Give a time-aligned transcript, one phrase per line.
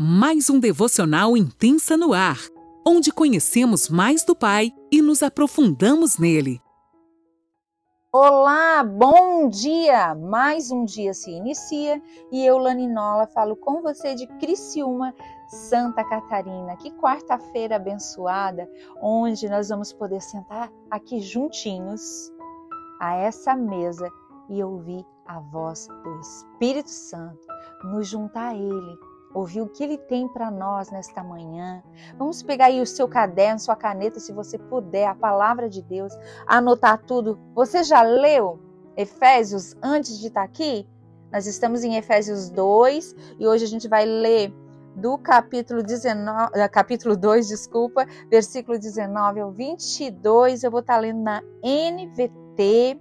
[0.00, 2.38] mais um devocional intensa no ar,
[2.86, 6.60] onde conhecemos mais do Pai e nos aprofundamos nele.
[8.12, 10.14] Olá, bom dia!
[10.14, 12.00] Mais um dia se inicia
[12.30, 15.12] e eu, Laninola, falo com você de Criciúma,
[15.48, 16.76] Santa Catarina.
[16.76, 18.70] Que quarta-feira abençoada,
[19.02, 22.32] onde nós vamos poder sentar aqui juntinhos
[23.00, 24.08] a essa mesa
[24.48, 27.44] e ouvir a voz do Espírito Santo,
[27.82, 31.82] nos juntar a Ele ouvir o que ele tem para nós nesta manhã.
[32.16, 36.12] Vamos pegar aí o seu caderno, sua caneta, se você puder, a palavra de Deus,
[36.46, 37.38] anotar tudo.
[37.54, 38.58] Você já leu
[38.96, 40.86] Efésios antes de estar tá aqui?
[41.32, 44.52] Nós estamos em Efésios 2 e hoje a gente vai ler
[44.96, 50.64] do capítulo 19, eh, capítulo 2, desculpa, versículo 19 ao 22.
[50.64, 52.98] Eu vou estar tá lendo na NVT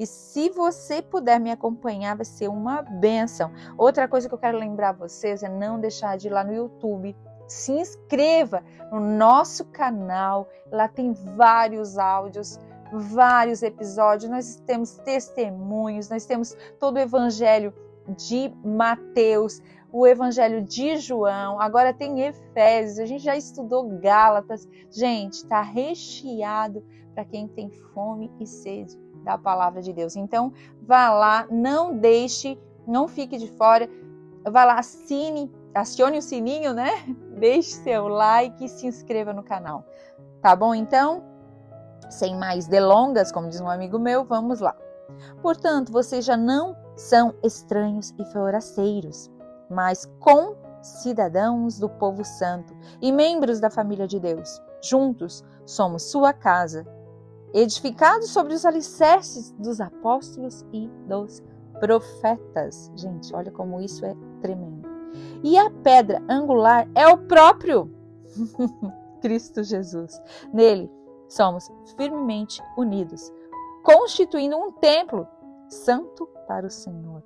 [0.00, 3.52] e se você puder me acompanhar, vai ser uma benção.
[3.76, 7.14] Outra coisa que eu quero lembrar vocês é não deixar de ir lá no YouTube.
[7.46, 10.48] Se inscreva no nosso canal.
[10.72, 12.58] Lá tem vários áudios,
[12.90, 14.30] vários episódios.
[14.30, 17.70] Nós temos testemunhos, nós temos todo o evangelho
[18.16, 19.60] de Mateus,
[19.92, 24.66] o Evangelho de João, agora tem Efésios, a gente já estudou Gálatas.
[24.90, 26.82] Gente, está recheado
[27.14, 30.16] para quem tem fome e sede da palavra de Deus.
[30.16, 33.88] Então, vá lá, não deixe, não fique de fora.
[34.44, 36.90] Vá lá, assine, acione o sininho, né?
[37.38, 39.84] Deixe seu like e se inscreva no canal.
[40.42, 40.74] Tá bom?
[40.74, 41.22] Então,
[42.10, 44.76] sem mais delongas, como diz um amigo meu, vamos lá.
[45.42, 49.30] Portanto, vocês já não são estranhos e forasteiros,
[49.68, 50.08] mas
[50.82, 54.60] cidadãos do povo santo e membros da família de Deus.
[54.82, 56.86] Juntos somos sua casa
[57.54, 61.42] edificado sobre os alicerces dos apóstolos e dos
[61.78, 62.90] profetas.
[62.96, 64.88] Gente, olha como isso é tremendo.
[65.42, 67.90] E a pedra angular é o próprio
[69.20, 70.20] Cristo Jesus.
[70.52, 70.90] Nele
[71.28, 73.32] somos firmemente unidos,
[73.82, 75.26] constituindo um templo
[75.68, 77.22] santo para o Senhor.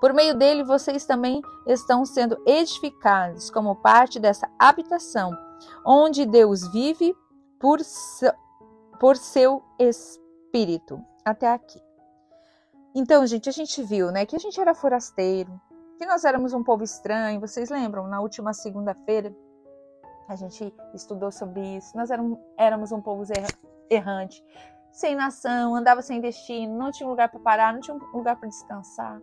[0.00, 5.30] Por meio dele, vocês também estão sendo edificados como parte dessa habitação,
[5.84, 7.14] onde Deus vive
[7.58, 7.80] por,
[8.98, 11.04] por seu espírito.
[11.24, 11.80] Até aqui.
[12.94, 15.60] Então, gente, a gente viu, né, que a gente era forasteiro,
[15.98, 17.40] que nós éramos um povo estranho.
[17.40, 18.06] Vocês lembram?
[18.06, 19.34] Na última segunda-feira
[20.28, 21.96] a gente estudou sobre isso.
[21.96, 23.22] Nós éramos, éramos um povo
[23.90, 24.42] errante,
[24.90, 29.20] sem nação, andava sem destino, não tinha lugar para parar, não tinha lugar para descansar.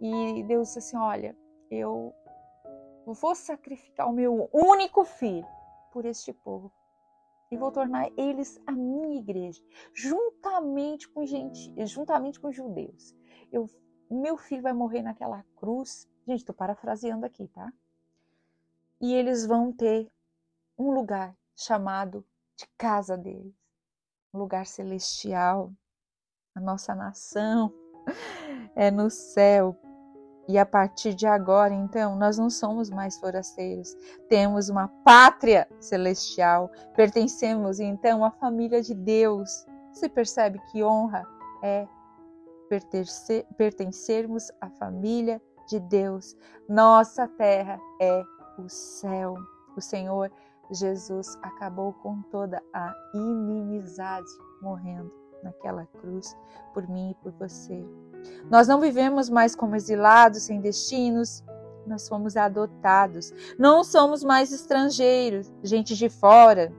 [0.00, 1.36] E Deus disse assim: Olha,
[1.70, 2.12] eu
[3.06, 5.46] vou sacrificar o meu único filho
[5.92, 6.72] por este povo
[7.54, 13.14] e vou tornar eles a minha igreja, juntamente com gente, juntamente com judeus.
[13.52, 13.70] Eu,
[14.10, 16.08] meu filho vai morrer naquela cruz.
[16.26, 17.72] Gente, estou parafraseando aqui, tá?
[19.00, 20.10] E eles vão ter
[20.76, 22.26] um lugar chamado
[22.56, 23.54] de casa deles,
[24.32, 25.72] um lugar celestial.
[26.56, 27.72] A nossa nação
[28.74, 29.78] é no céu.
[30.46, 33.96] E a partir de agora, então, nós não somos mais forasteiros.
[34.28, 36.70] Temos uma pátria celestial.
[36.94, 39.66] Pertencemos, então, à família de Deus.
[39.92, 41.24] Você percebe que honra
[41.62, 41.88] é
[42.68, 46.36] pertencer, pertencermos à família de Deus.
[46.68, 48.22] Nossa terra é
[48.58, 49.34] o céu.
[49.76, 50.30] O Senhor
[50.70, 54.28] Jesus acabou com toda a inimizade
[54.60, 55.12] morrendo
[55.42, 56.36] naquela cruz
[56.72, 57.84] por mim e por você.
[58.50, 61.44] Nós não vivemos mais como exilados, sem destinos,
[61.86, 63.32] nós fomos adotados.
[63.58, 66.72] Não somos mais estrangeiros, gente de fora,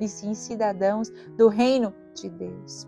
[0.00, 2.86] e sim cidadãos do reino de Deus.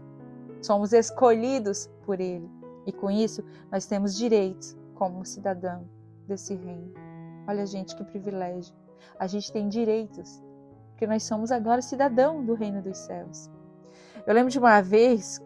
[0.61, 2.59] Somos escolhidos por Ele
[2.89, 5.87] e com isso nós temos direitos como cidadão
[6.27, 6.91] desse reino.
[7.47, 8.75] Olha, gente, que privilégio.
[9.19, 10.43] A gente tem direitos,
[10.91, 13.51] porque nós somos agora cidadão do reino dos céus.
[14.27, 15.39] Eu lembro de uma vez,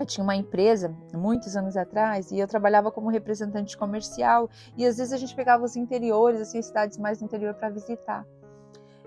[0.00, 4.96] eu tinha uma empresa, muitos anos atrás, e eu trabalhava como representante comercial, e às
[4.96, 8.26] vezes a gente pegava os interiores, assim, cidades mais do interior para visitar.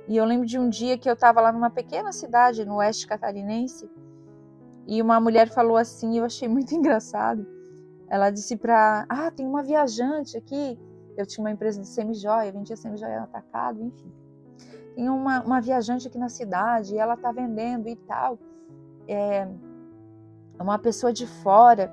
[0.07, 3.07] E eu lembro de um dia que eu estava lá numa pequena cidade no oeste
[3.07, 3.89] catarinense,
[4.87, 7.45] e uma mulher falou assim, eu achei muito engraçado.
[8.07, 10.79] Ela disse para, ah, tem uma viajante aqui.
[11.17, 14.11] Eu tinha uma empresa de semijoia, vendia semijoia atacado, enfim.
[14.93, 18.37] Tem uma, uma viajante aqui na cidade e ela tá vendendo e tal
[19.07, 19.47] é,
[20.63, 21.91] uma pessoa de fora.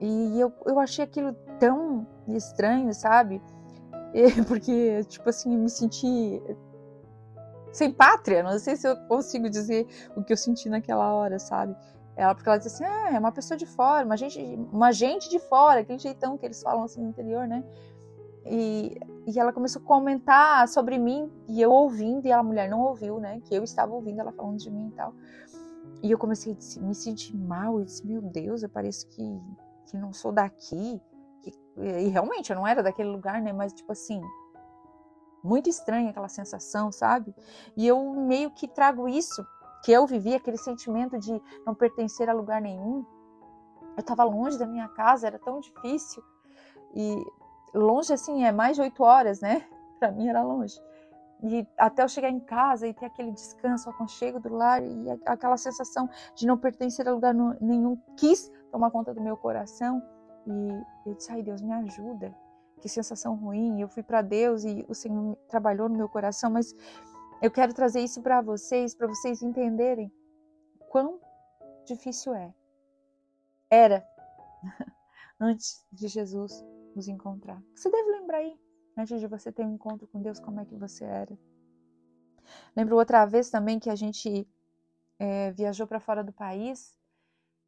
[0.00, 3.42] E eu, eu achei aquilo tão estranho, sabe?
[4.14, 6.42] E, porque, tipo assim, eu me senti
[7.72, 8.42] sem pátria.
[8.42, 9.86] Não sei se eu consigo dizer
[10.16, 11.76] o que eu senti naquela hora, sabe?
[12.16, 14.40] Ela, porque ela disse assim: ah, é uma pessoa de fora, uma gente,
[14.72, 17.62] uma gente de fora, aquele jeitão que eles falam assim no interior, né?
[18.44, 18.98] E
[19.30, 23.20] e ela começou a comentar sobre mim e eu ouvindo e a mulher não ouviu,
[23.20, 23.42] né?
[23.44, 25.12] Que eu estava ouvindo ela falando de mim e tal.
[26.02, 27.78] E eu comecei a me sentir mal.
[27.78, 29.40] Eu disse, meu Deus, eu pareço que,
[29.86, 31.00] que não sou daqui.
[31.42, 33.52] Que, e realmente eu não era daquele lugar, né?
[33.52, 34.20] Mas tipo assim,
[35.42, 37.34] muito estranha aquela sensação, sabe?
[37.76, 39.44] E eu meio que trago isso,
[39.84, 43.04] que eu vivi aquele sentimento de não pertencer a lugar nenhum.
[43.96, 46.22] Eu estava longe da minha casa, era tão difícil.
[46.94, 47.16] E
[47.74, 49.66] longe assim, é mais de oito horas, né?
[49.98, 50.78] Para mim era longe.
[51.42, 55.10] E até eu chegar em casa e ter aquele descanso, o aconchego do lar e
[55.24, 60.02] aquela sensação de não pertencer a lugar nenhum, quis tomar conta do meu coração.
[60.46, 62.34] E eu disse, ai Deus, me ajuda
[62.78, 63.80] que sensação ruim.
[63.80, 66.74] Eu fui para Deus e o Senhor trabalhou no meu coração, mas
[67.40, 70.12] eu quero trazer isso para vocês, para vocês entenderem
[70.88, 71.20] quão
[71.84, 72.52] difícil é.
[73.70, 74.04] Era
[75.40, 76.64] antes de Jesus
[76.96, 77.62] nos encontrar.
[77.74, 78.58] Você deve lembrar aí,
[78.98, 81.38] antes de você ter um encontro com Deus, como é que você era.
[82.74, 84.46] Lembro outra vez também que a gente
[85.18, 86.96] é, viajou para fora do país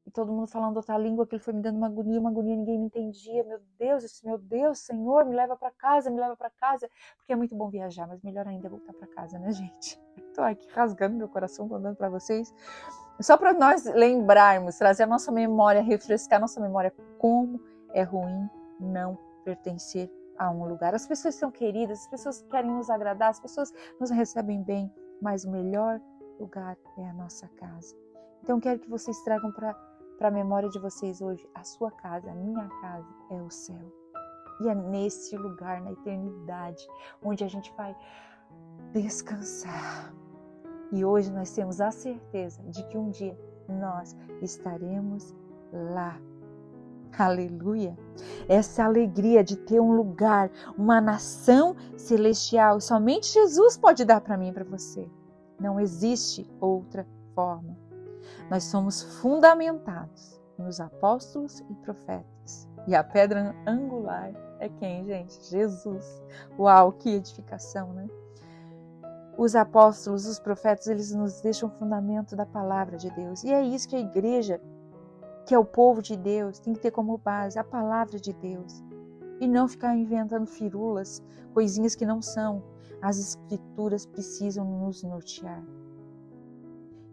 [0.06, 2.56] e todo mundo falando outra língua, que ele foi me dando uma agonia, uma agonia,
[2.56, 3.44] ninguém me entendia.
[3.44, 7.32] Meu Deus, disse, meu Deus, Senhor, me leva para casa, me leva para casa, porque
[7.32, 10.00] é muito bom viajar, mas melhor ainda é voltar para casa, né, gente?
[10.16, 12.52] Estou aqui rasgando meu coração contando para vocês,
[13.20, 17.60] só para nós lembrarmos, trazer a nossa memória, refrescar a nossa memória como
[17.92, 18.48] é ruim
[18.78, 20.10] não pertencer
[20.40, 20.94] a um lugar.
[20.94, 23.70] As pessoas são queridas, as pessoas querem nos agradar, as pessoas
[24.00, 24.90] nos recebem bem,
[25.20, 26.00] mas o melhor
[26.40, 27.94] lugar é a nossa casa.
[28.42, 29.76] Então quero que vocês tragam para
[30.22, 33.92] a memória de vocês hoje, a sua casa, a minha casa é o céu.
[34.62, 36.88] E é nesse lugar, na eternidade,
[37.22, 37.94] onde a gente vai
[38.92, 40.10] descansar.
[40.90, 43.38] E hoje nós temos a certeza de que um dia
[43.68, 45.34] nós estaremos
[45.70, 46.18] lá.
[47.18, 47.96] Aleluia!
[48.48, 54.48] Essa alegria de ter um lugar, uma nação celestial, somente Jesus pode dar para mim
[54.48, 55.08] e para você.
[55.58, 57.76] Não existe outra forma.
[58.50, 62.68] Nós somos fundamentados nos apóstolos e profetas.
[62.86, 65.38] E a pedra angular é quem, gente?
[65.48, 66.22] Jesus.
[66.58, 68.08] Uau, que edificação, né?
[69.36, 73.42] Os apóstolos, os profetas, eles nos deixam o fundamento da palavra de Deus.
[73.42, 74.60] E é isso que a igreja,
[75.50, 78.84] que é o povo de Deus, tem que ter como base a palavra de Deus.
[79.40, 81.20] E não ficar inventando firulas,
[81.52, 82.62] coisinhas que não são.
[83.02, 85.60] As escrituras precisam nos nortear.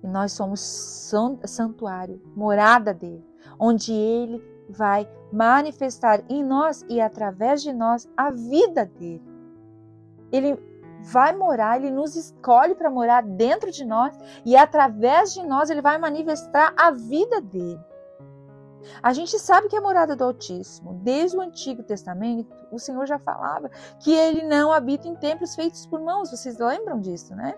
[0.03, 0.59] E nós somos
[1.47, 3.25] santuário, morada dele,
[3.57, 4.39] onde ele
[4.69, 9.27] vai manifestar em nós e através de nós a vida dele.
[10.31, 10.59] Ele
[11.01, 15.81] vai morar, ele nos escolhe para morar dentro de nós e através de nós ele
[15.81, 17.96] vai manifestar a vida dele.
[19.01, 20.95] A gente sabe que é morada do Altíssimo.
[21.03, 23.69] Desde o Antigo Testamento, o Senhor já falava
[23.99, 26.31] que ele não habita em templos feitos por mãos.
[26.31, 27.55] Vocês lembram disso, né?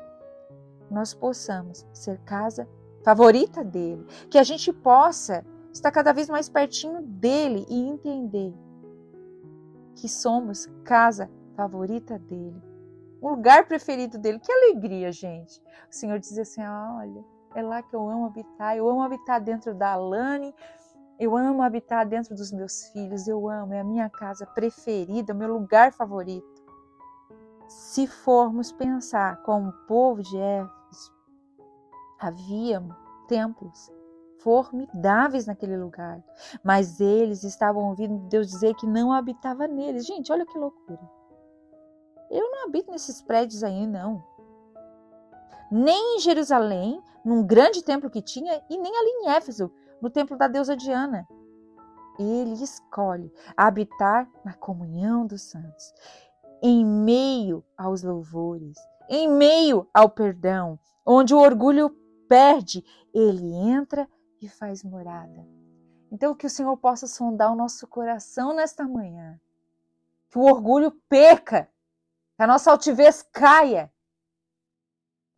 [0.89, 2.67] nós possamos ser casa
[3.03, 8.53] favorita dele, que a gente possa estar cada vez mais pertinho dele e entender
[9.95, 12.61] que somos casa favorita dele,
[13.21, 14.39] o lugar preferido dele.
[14.39, 15.61] Que alegria, gente!
[15.89, 17.23] O Senhor diz assim: olha,
[17.53, 20.55] é lá que eu amo habitar, eu amo habitar dentro da Alane,
[21.19, 25.35] eu amo habitar dentro dos meus filhos, eu amo, é a minha casa preferida, o
[25.35, 26.47] meu lugar favorito.
[27.67, 30.79] Se formos pensar como o povo de Éfeso,
[32.19, 32.83] Havia
[33.29, 33.89] templos
[34.39, 36.21] formidáveis naquele lugar,
[36.61, 40.05] mas eles estavam ouvindo Deus dizer que não habitava neles.
[40.05, 40.99] Gente, olha que loucura.
[42.29, 44.21] Eu não habito nesses prédios aí, não.
[45.71, 50.37] Nem em Jerusalém, num grande templo que tinha, e nem ali em Éfeso, no templo
[50.37, 51.27] da deusa Diana.
[52.17, 55.93] Ele escolhe habitar na comunhão dos santos,
[56.61, 58.77] em meio aos louvores,
[59.09, 61.89] em meio ao perdão, onde o orgulho
[62.27, 64.07] perde, ele entra
[64.41, 65.47] e faz morada.
[66.11, 69.39] Então, que o Senhor possa sondar o nosso coração nesta manhã.
[70.29, 71.69] Que o orgulho perca,
[72.35, 73.91] que a nossa altivez caia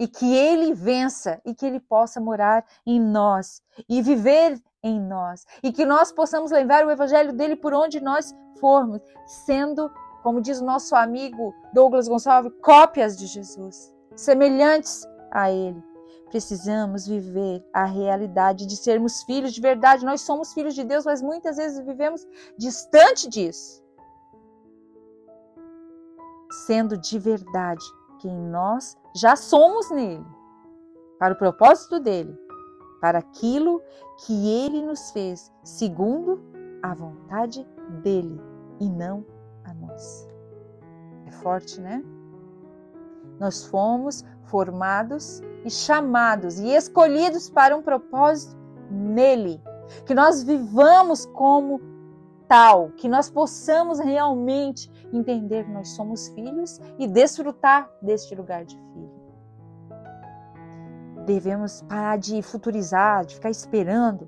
[0.02, 5.46] e que ele vença e que ele possa morar em nós e viver em nós
[5.62, 9.00] e que nós possamos levar o evangelho dele por onde nós formos,
[9.46, 9.92] sendo,
[10.24, 15.84] como diz o nosso amigo Douglas Gonçalves, cópias de Jesus, semelhantes a ele.
[16.32, 20.04] Precisamos viver a realidade de sermos filhos de verdade.
[20.04, 22.26] Nós somos filhos de Deus, mas muitas vezes vivemos
[22.58, 23.84] distante disso.
[26.66, 27.86] Sendo de verdade
[28.20, 30.26] quem nós já somos nele,
[31.20, 32.38] para o propósito dele,
[33.00, 33.82] para aquilo
[34.26, 36.42] que ele nos fez, segundo
[36.82, 37.68] a vontade
[38.04, 38.42] dele
[38.80, 39.26] e não
[39.64, 40.28] a nossa.
[41.28, 42.04] É forte, né?
[43.40, 48.56] Nós fomos formados e chamados e escolhidos para um propósito
[48.90, 49.62] nele.
[50.06, 51.80] Que nós vivamos como
[52.52, 58.76] tal, que nós possamos realmente entender que nós somos filhos e desfrutar deste lugar de
[58.76, 59.10] filho.
[61.26, 64.28] Devemos parar de futurizar, de ficar esperando.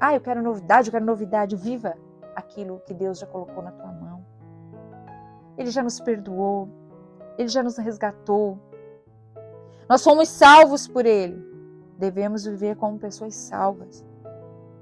[0.00, 1.56] Ah, eu quero novidade, eu quero novidade.
[1.56, 1.94] Viva
[2.34, 4.24] aquilo que Deus já colocou na tua mão.
[5.58, 6.70] Ele já nos perdoou,
[7.36, 8.58] ele já nos resgatou.
[9.86, 11.44] Nós somos salvos por ele.
[11.98, 14.02] Devemos viver como pessoas salvas,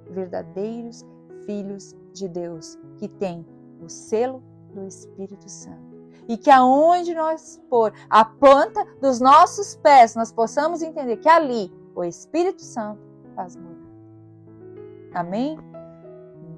[0.09, 1.05] verdadeiros
[1.47, 3.47] filhos de Deus, que têm
[3.81, 5.95] o selo do Espírito Santo.
[6.29, 11.71] E que aonde nós pôr a planta dos nossos pés, nós possamos entender que ali
[11.95, 13.01] o Espírito Santo
[13.35, 13.75] faz morada.
[15.15, 15.59] Amém?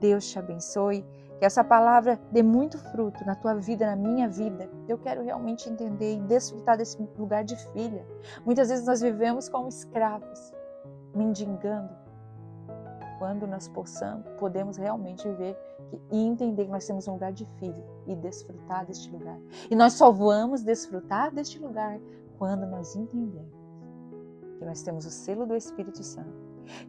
[0.01, 1.05] Deus te abençoe.
[1.39, 4.71] Que essa palavra dê muito fruto na tua vida, na minha vida.
[4.89, 8.07] Eu quero realmente entender e desfrutar desse lugar de filha.
[8.45, 10.55] Muitas vezes nós vivemos como escravos,
[11.15, 12.06] mendigando.
[13.19, 15.57] Quando nós possamos, podemos realmente viver
[16.11, 19.39] e entender que nós temos um lugar de filho e desfrutar deste lugar.
[19.71, 21.99] E nós só vamos desfrutar deste lugar
[22.39, 23.57] quando nós entendemos
[24.59, 26.33] que nós temos o selo do Espírito Santo,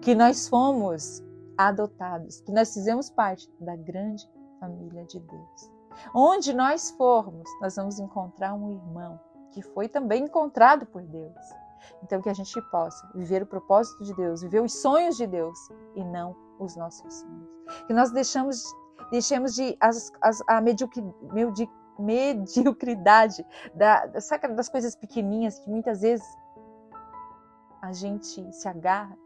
[0.01, 1.23] que nós fomos
[1.57, 4.29] adotados, que nós fizemos parte da grande
[4.59, 5.71] família de Deus.
[6.13, 9.19] Onde nós formos, nós vamos encontrar um irmão
[9.51, 11.35] que foi também encontrado por Deus.
[12.03, 15.57] Então, que a gente possa viver o propósito de Deus, viver os sonhos de Deus
[15.95, 17.49] e não os nossos sonhos.
[17.87, 18.63] Que nós deixamos,
[19.11, 21.03] deixemos de as, as, a mediocri,
[21.99, 26.27] mediocridade da, das coisas pequenininhas que muitas vezes
[27.81, 29.17] a gente se agarra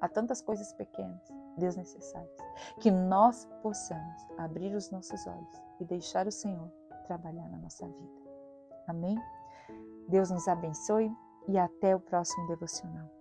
[0.00, 1.20] a tantas coisas pequenas
[1.56, 2.36] desnecessárias.
[2.80, 6.70] Que nós possamos abrir os nossos olhos e deixar o Senhor
[7.06, 8.20] trabalhar na nossa vida.
[8.88, 9.16] Amém?
[10.08, 11.10] Deus nos abençoe
[11.48, 13.15] e até o próximo devocional.